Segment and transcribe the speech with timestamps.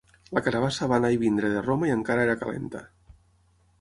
[0.37, 2.83] La carabassa va anar i venir de Roma i encara era calenta.